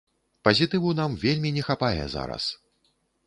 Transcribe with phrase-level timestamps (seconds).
[0.47, 2.49] Пазітыву нам вельмі не хапае зараз!